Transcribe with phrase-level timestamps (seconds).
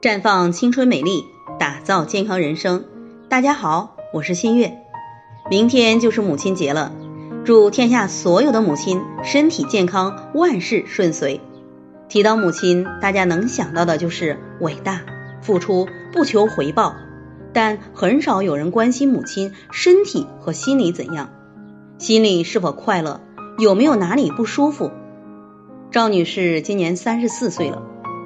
[0.00, 1.24] 绽放青春美丽，
[1.58, 2.84] 打造健康人生。
[3.28, 4.78] 大家好，我是新月。
[5.50, 6.92] 明天就是母亲节了，
[7.44, 11.40] 祝天下所有的母亲身体健康，万事顺遂。
[12.08, 15.00] 提到母亲，大家能想到的就是伟大、
[15.42, 16.94] 付出不求回报，
[17.52, 21.30] 但很少有人关心母亲身体和心理怎样，
[21.98, 23.20] 心里是否快乐，
[23.58, 24.92] 有没有哪里不舒服。
[25.90, 27.82] 赵女士今年三十四岁了。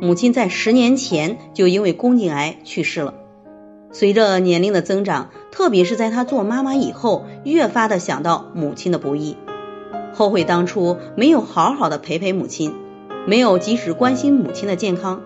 [0.00, 3.14] 母亲在十年前就因为宫颈癌去世了。
[3.92, 9.36] 随着年龄的增长，特别是在她做妈妈以后，越发的想到母亲的不易，
[10.12, 12.74] 后悔当初没有好好的陪陪母亲，
[13.26, 15.22] 没有及时关心母亲的健康。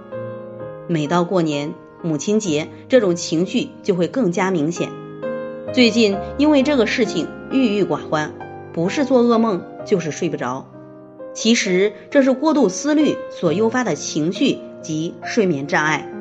[0.86, 4.90] 每到过年、母亲节，这种情绪就会更加明显。
[5.72, 8.34] 最近因为这个事情郁郁寡欢，
[8.72, 10.66] 不是做噩梦，就是睡不着。
[11.32, 16.12] 其实这是过度思虑所诱发的情绪及睡眠障碍。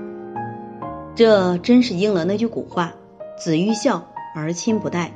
[1.15, 2.93] 这真是应了那句古话
[3.37, 5.11] ：“子欲孝而亲不待。”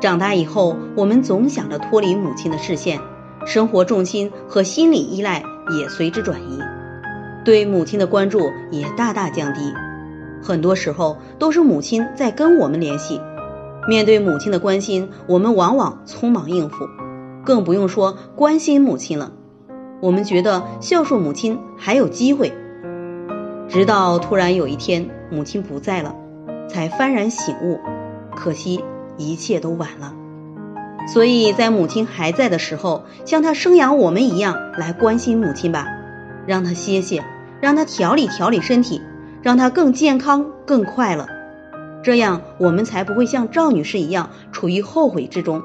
[0.00, 3.00] 长大以后，我们总想着脱离母亲的视线，
[3.46, 5.42] 生活重心和心理依赖
[5.78, 6.58] 也随之转移，
[7.44, 9.60] 对母亲的关注也大大降低。
[10.42, 13.20] 很多时候都是母亲在跟我们联系，
[13.88, 16.88] 面对母亲的关心，我们往往匆忙应付。
[17.48, 19.32] 更不用说关心母亲了，
[20.02, 22.52] 我们觉得孝顺母亲还有机会，
[23.70, 26.14] 直到突然有一天母亲不在了，
[26.68, 27.80] 才幡然醒悟，
[28.36, 28.84] 可惜
[29.16, 30.12] 一切都晚了。
[31.06, 35.86] 所以在母亲还在的时候，像她生养我们一样来关心母亲吧，
[36.46, 37.24] 让她歇歇，
[37.62, 39.00] 让她调理调理身体，
[39.40, 41.26] 让她更健康更快乐，
[42.02, 45.62] 这样我们才不会像赵女士一样处于后悔之中。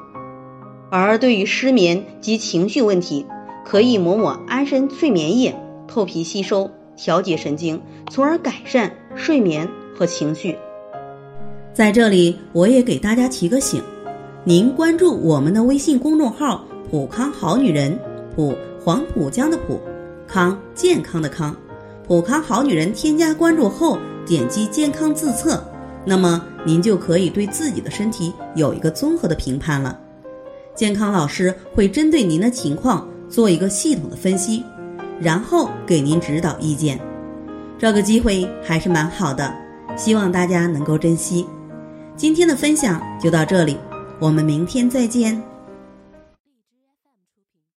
[1.01, 3.25] 而对于失眠及情绪问题，
[3.65, 5.55] 可以抹抹安神睡眠液，
[5.87, 10.55] 透皮吸收，调节神经，从而改善睡眠和情绪。
[11.73, 13.81] 在这里，我也给大家提个醒：
[14.43, 17.97] 您关注我们的微信公众号“普康好女人”，
[18.35, 19.81] 普黄浦江的普，
[20.27, 21.55] 康健康的康，
[22.07, 22.93] 普康好女人。
[22.93, 25.59] 添加关注后，点击健康自测，
[26.05, 29.99] 那么您就可以对自己的身体有一个综合的评判了。
[30.75, 34.63] 健康老师会针对您的情况做一个系统的分析，
[35.19, 36.99] 然后给您指导意见。
[37.77, 39.53] 这个机会还是蛮好的，
[39.95, 41.45] 希望大家能够珍惜。
[42.15, 43.77] 今天的分享就到这里，
[44.19, 45.41] 我们明天再见。